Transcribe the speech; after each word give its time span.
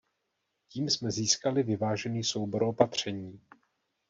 Tím 0.71 0.89
jsme 0.89 1.11
získali 1.11 1.63
vyvážený 1.63 2.23
soubor 2.23 2.63
opatření. 2.63 3.41